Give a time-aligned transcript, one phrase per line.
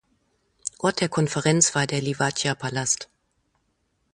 [0.79, 3.07] Ort der Konferenz war der Liwadija-Palast.